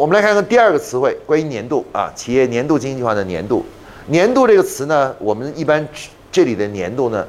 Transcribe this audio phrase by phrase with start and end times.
[0.00, 3.62] 我们来看看第二个词汇，关于年度啊，企业年度经营计划的年度。
[4.06, 5.86] 年度这个词呢，我们一般
[6.32, 7.22] 这里的年度呢，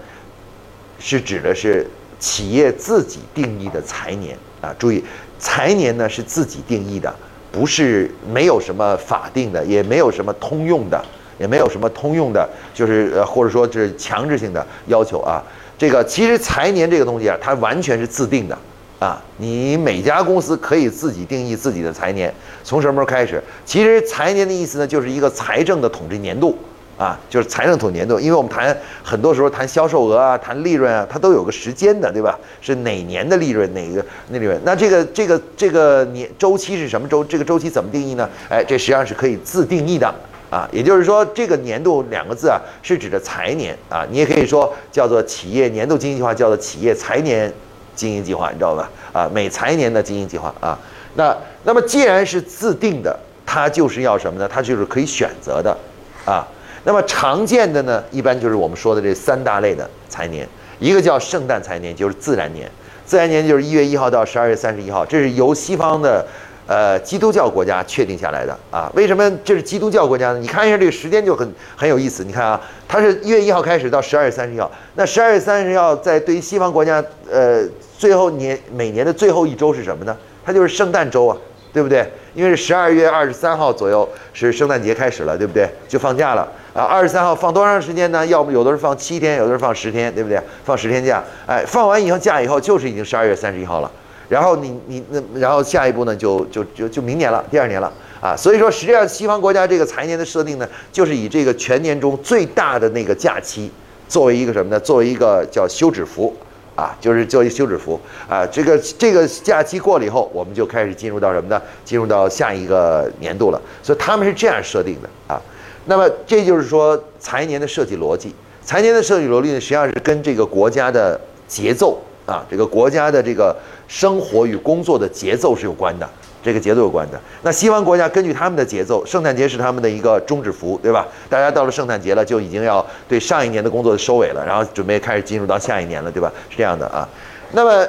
[0.97, 1.86] 是指的是
[2.18, 4.73] 企业自己定义的财年啊。
[4.79, 5.04] 注意，
[5.38, 7.13] 财年呢是自己定义的，
[7.52, 11.03] 不是没有什么法定的，也没有什么通用的，
[11.38, 15.44] 也没有什么通用的，就是呃或者说是强制性的要求啊。
[15.78, 18.58] 这个其实财年这个东西啊，它完全是自定的。
[19.02, 22.31] 啊，你每家公司可以自己定义自己的财年，
[22.63, 23.41] 从什么时候开始？
[23.66, 26.55] 其实财年的意思呢，就是一个财政的统计年度
[26.99, 28.20] 啊，就是财政统年度。
[28.20, 32.38] 因为我们谈很多时候谈销售额啊，谈利润啊，它都有个时间的，对吧？
[32.61, 34.61] 是哪年的利润，哪个那利润？
[34.63, 37.23] 那这个这个这个年周期是什么周？
[37.23, 38.30] 这个周期怎么定义呢？
[38.49, 40.13] 哎，这实际上是可以自定义的
[40.52, 40.70] 啊。
[40.72, 44.05] 也就是说，这个年度两个字啊，是指的财年啊。
[44.11, 47.52] 你也可以说叫做企业年度经济计划，叫做企业财年。
[48.01, 48.89] 经营计划，你知道吧？
[49.13, 50.75] 啊，每财年的经营计划啊，
[51.13, 53.15] 那那么既然是自定的，
[53.45, 54.49] 它就是要什么呢？
[54.51, 55.77] 它就是可以选择的，
[56.25, 56.47] 啊，
[56.83, 60.47] 那么常见的呢，一般就是我们说的这三大类的财年，
[60.80, 62.67] 一个叫圣诞财年，就是自然年，
[63.05, 66.25] 自然年就是一月一号到十二月三十一号，这是由西方的。
[66.67, 68.89] 呃，基督教国家确定下来的啊？
[68.95, 70.39] 为什么这是基督教国家呢？
[70.39, 72.23] 你看一下这个时间就很很有意思。
[72.23, 74.71] 你看啊，它是一月一号开始到十二月三十一号。
[74.95, 77.65] 那十二月三十一号在对于西方国家，呃，
[78.02, 80.17] 最后年每年的最后一周是什么呢？
[80.44, 81.38] 它就是圣诞周啊，
[81.71, 82.03] 对不对？
[82.33, 85.69] 因为是十二月二十三号左右是圣诞节开始了，对不对？
[85.88, 86.41] 就放假了
[86.73, 86.81] 啊。
[86.81, 88.25] 二十三号放多长时间呢？
[88.25, 90.41] 要么有的是放七天，有的是放十天，对不对？
[90.66, 93.91] 放十天假，哎，放完以后假以后就是已经十二月三十一号了。
[94.27, 103.69] 然后你你那然后下一步呢就就就就明年了，第二年了啊，所以说实际上西方国家这个财年的设定呢，就是以这个全年中最大的那个假期
[104.08, 104.80] 作为一个什么呢？
[104.80, 106.36] 作为一个叫休止符
[106.75, 108.45] 啊，就是作为休止符啊。
[108.47, 111.61] 这个这个假期过了以后，我们就开始进入到什么呢？
[111.86, 113.61] 进入到下一个年度了。
[113.83, 115.42] 所以他们是这样设定的啊。
[115.86, 118.33] 那么这就是说财年的设计逻辑，
[118.64, 123.55] 财年的设计逻辑呢，实际上是跟这个国家的节奏啊，这个国家的这个。
[123.92, 126.09] 生活与工作的节奏是有关的，
[126.43, 127.19] 这个节奏有关的。
[127.43, 131.07] 那西方国家根据他们的节奏，圣诞节是他们的一个终止符，对吧？
[131.29, 136.31] 大家到了圣诞节了，就已经要对上一年的工作收尾了，然后准备开始进入到下一年了，对吧？
[136.50, 137.07] 是这样的啊。
[137.52, 137.88] 那么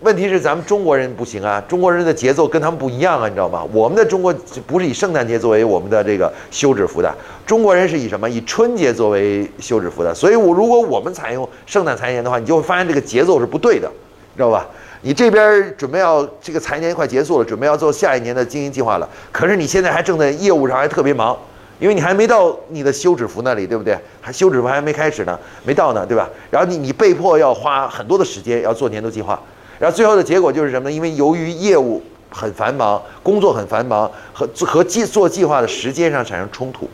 [0.00, 3.62] 问题是咱们中国人不行啊，中国人的节奏跟他们不一样啊，你知道吗？
[3.70, 4.32] 我们的中国
[4.66, 8.30] 不是以圣诞节作为我们的这个休止符的，中国人是以什么？
[8.30, 10.14] 以春节作为休止符的。
[10.14, 13.90] 所以，我如果我们采用圣诞财年的话，你就会发现这个节奏是不对的，
[14.34, 14.66] 知道吧？
[15.02, 19.08] 你这边准备要这个财年快结束了，准备要做下一年的经营计划了。
[19.32, 21.34] 可是你现在还正在业务上还特别忙，
[21.78, 23.98] 因为你还没到你的休止符那里，对不对？
[24.20, 26.28] 还休止符还没开始呢，没到呢，对吧？
[26.50, 29.40] 然后你你被迫要花很多的时间要做年度计划，
[29.78, 30.94] 然后最后的结果就是什么呢？
[30.94, 36.86] 因为由于业务很繁忙，工作很繁忙，和和计做计划的时间上产生冲突，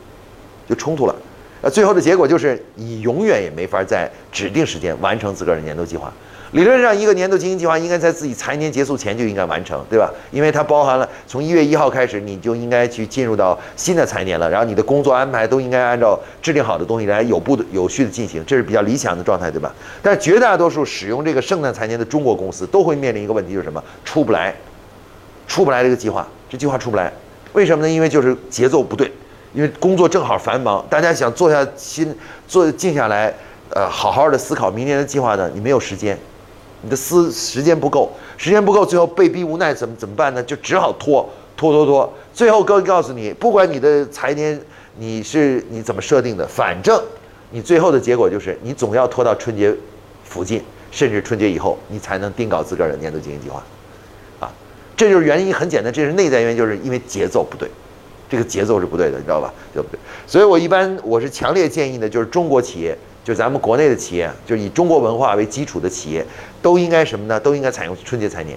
[0.69, 1.15] 就冲突了。
[1.61, 6.13] 那，最后的结果就是你永远也没法在指定时间完成自个儿的年度计划。
[6.53, 10.11] 理论上，一个年度经营计划应该在自己财年结束前就应该完成，对吧？
[10.31, 14.49] 因为它包含了从一月一号开始，你就应该去进入到新的财年了。
[14.49, 19.75] 然后你的工作安排都应该按照制定好的东西来有步的、有序的进行，这是比较理想的状态，对吧？
[20.01, 23.83] 但绝大多数使用这个圣诞财年的中国公司都会面临一个问题，就是什么？
[24.05, 24.55] 出不来，
[25.49, 27.13] 出不来这个计划，这计划出不来。
[27.53, 27.93] 为什么呢？
[27.93, 29.11] 因为就是节奏不对，
[29.53, 33.35] 因为工作正好繁忙，大家想坐下心、坐静下来，
[33.71, 36.17] 呃，好好的思考明年的计划呢，你没有时间。
[36.83, 40.43] 你的思时间不够，时间不够，最后被逼无奈，怎么怎么办呢？
[40.43, 42.13] 就只好拖拖拖拖。
[42.33, 44.61] 最后哥告诉你，不管你的财年
[44.99, 47.03] 你是你怎么设定的，反正
[47.51, 49.75] 你最后的结果就是你总要拖到春节
[50.25, 53.63] 附近，甚至春节以后，你才能定稿自个儿的年度经营计划。
[54.39, 54.53] 啊，
[54.97, 57.69] 这就是原因，很简单，这是内在原因，就是因为节奏不对，
[58.29, 59.53] 这个节奏是不对的，你知道吧？
[59.73, 59.99] 对不对？
[60.27, 62.97] 所以我一般我是强烈建议的，就是中国企业。
[63.27, 66.25] 就咱们国内的企业，就以中国文化为基础的企业，
[66.63, 67.41] 都应该什么呢？
[67.41, 68.57] 都应该采用春节财年，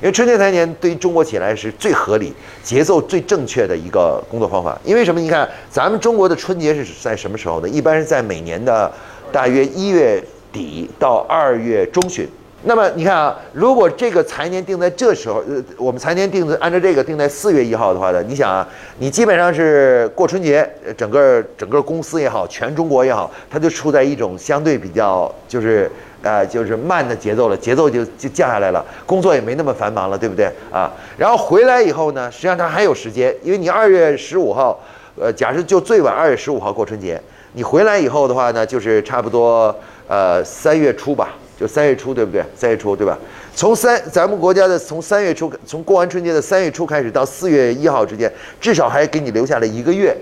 [0.00, 2.32] 因为春节财年对于中国企业来是最合理、
[2.62, 4.80] 节奏最正确的一个工作方法。
[4.86, 5.20] 因为什么？
[5.20, 7.68] 你看，咱们中国的春节是在什么时候呢？
[7.68, 8.90] 一般是在每年的
[9.30, 12.26] 大约一月底到二月中旬。
[12.68, 18.66] 那么你看啊，如果这个财年定在这时候，呃，我们财年定的按照这个定在四月一号的话呢，你想啊，
[18.98, 25.88] 你基本上是过春节，整个整个公司也好，全中国也好，它就处在一种相对比较就是
[26.22, 30.90] 呃就是慢的节奏了，节奏就就降下来了，工作也没那么繁忙了，对不对啊？
[31.16, 34.76] 然后回来以后呢，实际上它还有时间，因为你二月十五号，
[35.20, 37.22] 呃，假设就最晚二月十五号过春节，
[37.52, 39.72] 你回来以后的话呢，就是差不多
[40.08, 41.28] 呃三月初吧。
[41.58, 42.44] 就三月初对不对？
[42.54, 43.18] 三月初对吧？
[43.54, 48.30] 从三咱们国家的从三月初从过完春节的三月初开始到四月一号之间，
[48.60, 50.14] 至少还给你留下了一个月，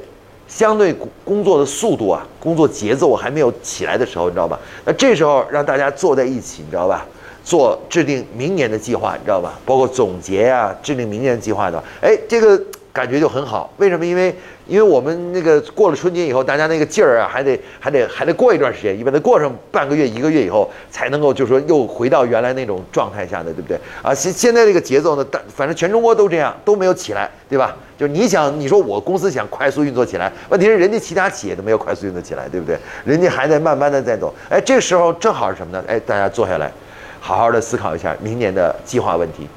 [0.46, 0.94] 相对
[1.24, 4.58] 工作的速度啊，工作节奏还没有起来的时候，你知道吧？
[4.84, 7.04] 那这时候让大家坐在一起，你知道吧？
[7.42, 9.58] 做制定明年的计划，你知道吧？
[9.66, 12.62] 包括总结呀，制定明年的计划的，哎，这个。
[12.94, 14.06] 感觉就很好，为什么？
[14.06, 14.32] 因为
[14.68, 23.76] 因为我们那个过了春节以后，大家那个劲儿啊，还得还得还得过一段时间，一般得过上半个月一个月以后，才能够就是说又回到原来那种状态下的，对不对？
[24.00, 27.74] 啊，现现在这个节奏呢，但反正全中国都这样，都没有起来，对吧？
[27.98, 32.78] 就是你想，你说我公司想快速运作起来，问题是人家其他企业都没有快速运作起来，对不对？
[33.04, 35.84] 人家还在慢慢的在走，哎，这个时候正好是什么呢？
[35.88, 36.70] 哎，大家坐下来，
[37.18, 39.48] 好好的思考一下明年的计划问题。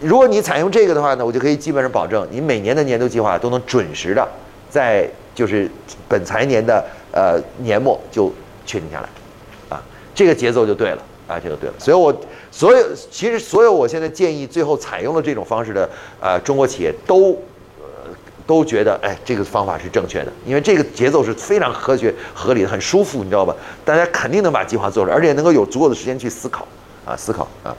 [0.00, 4.26] 如果你采用这个的话呢，我就可以基本上保证你每年的年度计划都能准时的
[4.70, 5.70] 在就是
[6.08, 8.32] 本财年的呃年末就
[8.66, 9.08] 确定下来，
[9.76, 9.82] 啊，
[10.14, 11.74] 这个节奏就对了啊，这就对了。
[11.78, 12.14] 所以我
[12.50, 15.88] 所有其实所有我现在建议最后采用了这种方式的
[16.20, 17.32] 呃中国企业都
[17.78, 18.10] 呃
[18.46, 23.54] 都觉得哎这个方法是正确的，因为这个节奏是非常科学合理的，很舒服，你知道吧？
[23.84, 26.66] 大家肯定能把计划做出来，而且能够有足够的时间去思考
[27.04, 27.76] 啊思考啊，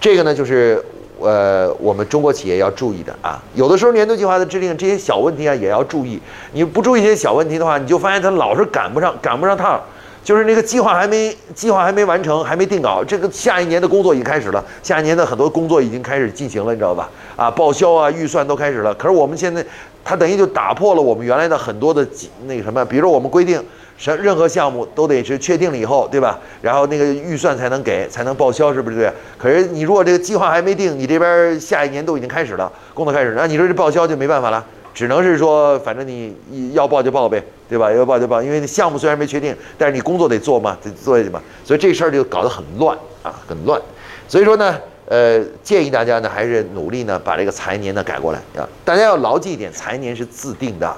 [0.00, 0.84] 这个呢就是。
[1.22, 6.20] 呃，我们中国企业要注意的啊，有的时候年度计划的制定这些小问题啊，也要注意。
[6.52, 9.80] 你不注意这些小问题的话，你就发现它老是赶不上，赶不上趟。
[10.24, 17.10] 就是那个计划还没计划还没完成，还没定稿，这个下一年的工作已经开始了，下一年的很多工作已经开始进行了，你知道吧？
[17.34, 18.94] 啊，报销啊，预算都开始了。
[18.94, 19.66] 可是我们现在，
[20.04, 22.06] 它等于就打破了我们原来的很多的
[22.46, 23.62] 那个什么，比如说我们规定。
[23.98, 26.36] 什任何项目都得是确定了以后，对吧？
[26.60, 29.12] 然后那个预算才能给，才能报销，是不是对？
[29.38, 36.34] 可是你如果这个计划还没定，你这边下一年都已经开始了，工作开始，那你说这报销就没办法了，只能是说，反正你
[36.72, 37.92] 要报就报呗，对吧？
[37.92, 43.80] 要报就报，因为项目虽然没确定，但是你工作得做嘛，得做下去嘛，所以这事儿就搞得很乱啊，很乱。
[44.26, 44.76] 所以说呢，
[45.12, 50.96] 呃，建议大家呢还是努力呢把这个财年呢改过来啊，大家要牢记一点，财年是自定的。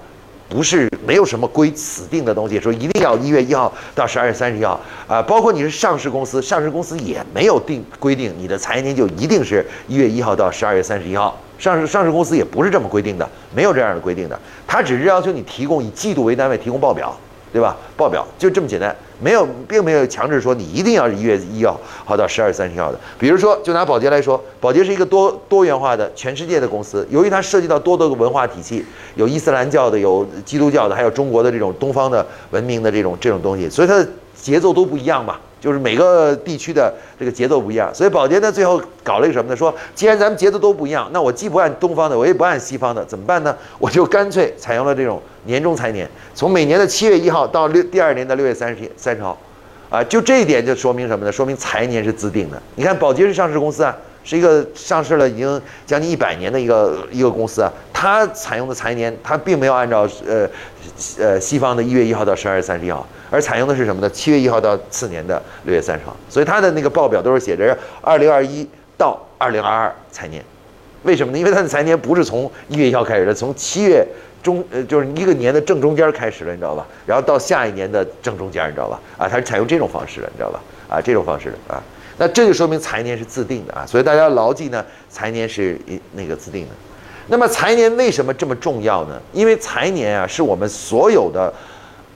[0.48, 17.18] 不是没有什么规死定的东西，说一定要一月一号到十二月三十一号啊，包括你是上市公司，上市公司也没有定规定你的财年就一定是一月一号到十二月三十一号，上市上市公司也不是这么规定的，没有这样的规定的，他只是要求你提供以季度为单位提供报表。
[17.54, 17.76] 对吧？
[17.96, 22.98] 报表就这么简单，没有，并没有强制说你一定要一月一号好到十二月三十号的。
[23.16, 28.84] 比如说，就拿保洁来说，保洁是一个多多元化的全世界的公司，由于它涉及到多个文化体系，
[29.14, 35.36] 有伊斯兰教的，有基督教的，还有中国的这种东方的文明的这种这种东西，所以它的节奏都不一样嘛。
[35.64, 39.56] 就是每个地区的这个节奏不一样，所以宝洁呢最后搞了一个什么呢？
[39.56, 43.56] 说既然咱们节奏都不一样，那我既不按东方的，我也不按西方的，怎么办呢？
[43.80, 49.38] 我就干脆采用了这种年终财年，从每年的七月一号到六第二年的六月三十三十号，
[49.88, 51.32] 啊，就这一点就说明什么呢？
[51.32, 52.62] 说明财年是自定的。
[52.74, 57.72] 你看宝洁是上市公司啊，是一个上市了已经将近一百年的一个一个公司啊，
[58.04, 60.46] 它采用的财年，它并没有按照呃
[61.18, 63.06] 呃西方的一月一号到十二月三十一号。
[63.30, 64.10] 而采用的是什么呢？
[64.10, 68.68] 七月一号到次年的六月三十号，所以它的那个报表都是写着二零二一
[68.98, 70.44] 到二零二二财年，
[71.04, 71.38] 为什么呢？
[71.38, 74.06] 因为它的财年不是从一月一号开始的，从七月
[74.42, 76.86] 中呃就是一个年的正中间开始了，你知道吧？
[77.06, 79.00] 然后到下一年的正中间，你知道吧？
[79.16, 80.60] 啊，它是采用这种方式的，你知道吧？
[80.90, 81.82] 啊，这种方式的啊，
[82.18, 86.74] 那这就说明财年是自定的啊，所以大家牢记呢，财年是一那个自定的。
[87.28, 89.20] 那么财年为什么这么重要呢？
[89.32, 91.52] 因为财年啊，是我们所有的。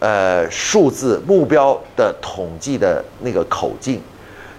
[0.00, 4.00] 呃，数字目标的统计的那个口径，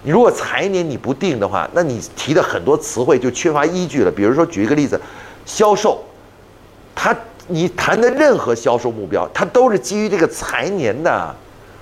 [0.02, 4.10] 你如果财年你不定的话，那你提的很多词汇就缺乏依据了。
[4.10, 5.00] 比如说，举一个例子，
[5.46, 6.04] 销售，
[6.94, 11.34] 它你谈的任何销售目标，它都是基于这个财年的，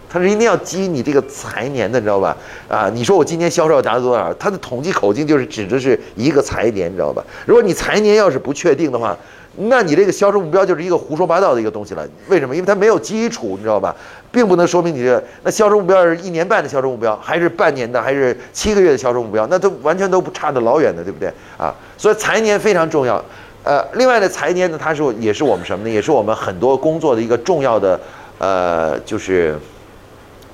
[0.09, 2.37] 它是一定要基于你这个财年的，你知道吧？
[2.69, 7.23] 啊，你说我今年销售要达到多少，它的统计口径就是指的是一个财年，你知道吧？
[7.47, 9.17] 如果你财年要是不确定的话，
[9.61, 12.55] 那你这个销售目标就是一个胡说八道的一个东西了，为什么？
[12.55, 13.95] 因为它没有基础，你知道吧？
[14.31, 21.75] 并不能说明你这那销售目标是一年半的销售目标，还是半年的，还是七个月的销售目标，那都完全都不差得老远的，对不对啊？
[21.97, 23.23] 所以财年非常重要。
[23.65, 25.93] 呃，另外的财年呢，它是也是我们什么呢？
[25.93, 27.99] 也是我们很多工作的一个重要的
[28.39, 29.59] 呃，就是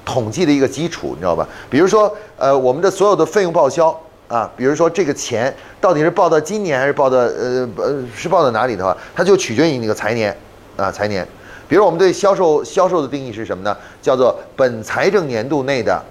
[0.05, 1.47] 统计的一个基础，你知道吧？
[1.71, 3.99] 比如说呃，我们的所有的费用报销。
[4.27, 10.35] 啊，比如说这个钱到底是报到今年还是报到呃呃是报到哪里的话，它就取决于那个财年
[10.79, 11.25] 啊财年。
[11.69, 13.77] 比如我们对销售销售的定义是什么呢？
[14.01, 16.03] 叫做本财政年度内的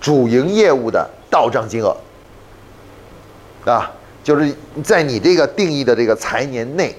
[0.00, 1.94] 主营业务的到账金额
[3.66, 3.92] 啊，
[4.24, 6.96] 就是在你这个定义的这个财年内，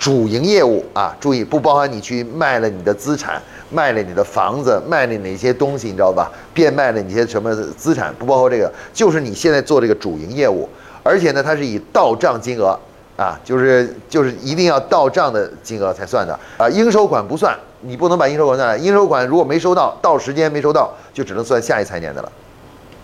[0.00, 3.40] 主营业务啊，注意不包含你去卖了你的资产，
[3.70, 6.32] 卖了你的房子，卖了哪些东西，你知道吧？
[6.54, 10.66] 变卖了你些什么资产，不包括这个，就是你现在做这个主营业务，
[11.02, 12.74] 而且呢，它是以到账金额
[13.18, 22.32] 啊，就是就是一定要到账的金额才算的啊，应收款不算，你不能把应收款算来，应收款如果没收到，到时间没收到，就只能算下一财年的了，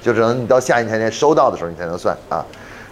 [0.00, 2.42] 就只能你到下一财年收到的时候你才能算啊，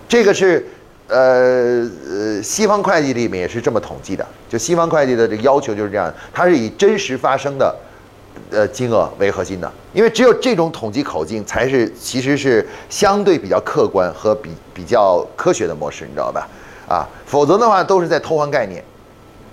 [0.06, 0.62] 这个是。
[1.06, 7.76] 呃呃，西方会计里面也是这么统计的，就西方会计的这个要求就是这样，它是以真实发生的
[8.50, 16.49] 呃金额为核心的，因为只有这种统计口径才是其实是相对比较客观和比比较科学的模式，你知道吧？
[16.88, 18.82] 啊，否则的话都是在偷换概念，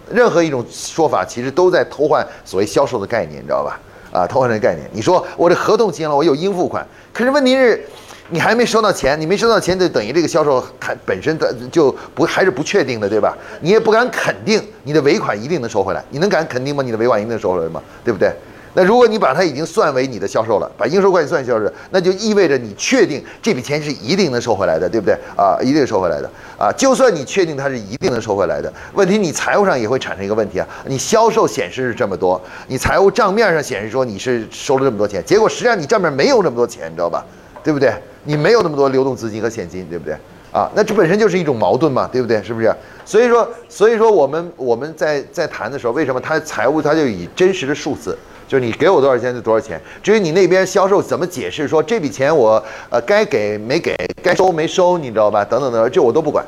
[0.10, 3.77] 任何一种说法其实都在偷换所谓销售的概念，你知道吧？
[4.13, 7.86] 啊，偷换的概念，你说我这合同签了，我有应付款，可是问题是。
[8.31, 13.38] 你还没收到钱，你没收到钱就等于这个销售还本身的就不还是不确定的，对吧？
[13.59, 16.81] 你也不敢肯定你的尾款一定能收回来，你能敢肯定吗？
[16.81, 17.81] 你的尾款一定能收回来吗？
[18.05, 18.31] 对不对？
[18.73, 25.13] 那如果你把它已经算为你的销售了，把应收款算销售，那就意味着你确定这笔钱是一定能收回来的，对不对？
[25.35, 26.71] 啊，一定收回来的啊！
[26.71, 30.65] 就算你确定它是一定能收回来的，问题你财务上也会产生一个问题啊！
[30.85, 37.25] 你销售显示是这么多，你财务账面上显示说你是收了这么多钱，结果实际上你账面没有那么多钱，你知道吧？
[37.63, 37.94] 对不对？
[38.24, 40.15] 你没有那么多流动资金和现金，对不对？
[40.51, 42.44] 啊，那这本身就是一种矛盾嘛，对不对？
[42.44, 42.70] 是不是？
[43.06, 48.18] 所以说，所以说我们我们在在谈的时候，为什么他财务他就以真实的数字，
[48.50, 49.82] 就是你给我多少钱就多少钱。
[50.03, 55.46] 至于你那边销售怎么解释，说这笔钱我呃该给没给，该收没收，你知道吧？
[55.46, 56.46] 等等等，这我都不管，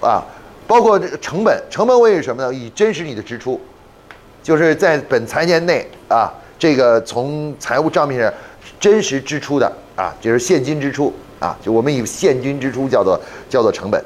[0.00, 0.22] 啊，
[0.66, 2.52] 包括这个成本，成本为什么呢？
[2.52, 3.58] 以真实你的支出，
[4.42, 8.30] 就是在本财年内啊，这个从财务账面上
[8.80, 9.70] 真实支出的。
[9.96, 13.20] 啊，就是现金支出啊，就我们以现金支出叫做
[13.50, 14.00] 叫做成本，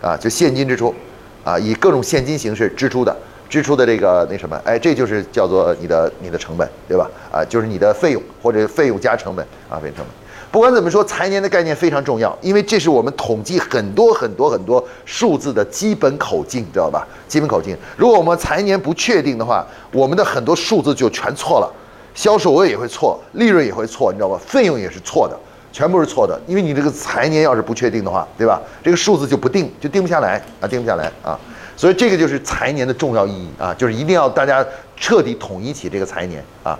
[0.00, 0.94] 啊，就现金支出，
[1.42, 3.12] 啊，以各种现金形式支出的
[3.50, 7.10] 支出的这个那什么，哎，这就是叫做你的你的成本，对吧？
[7.32, 10.14] 啊，就是你的费用或者费用加成本啊，费用成本。
[10.52, 17.04] 不管怎么说，财年的概念非常重要，因为这是我们统计很多很多很多数字的基本口径，知道吧？
[17.26, 17.76] 基本口径。
[17.96, 21.81] 如果我们财年不确定的话，我们的很多数字就全错了。
[22.14, 24.38] 销售额也会错，利润也会错，你知道吧？
[24.46, 25.38] 费用也是错的，
[25.72, 26.40] 全部是错的。
[26.46, 28.60] 因为你这个财年要是不确定的话，对吧？
[28.82, 31.38] 这个数字就不定，就定不下来啊，定不下来啊。
[31.76, 34.64] 所以这个就是财年的重要意义啊，就是一定要大家
[34.96, 36.78] 彻底统一起这个财年啊。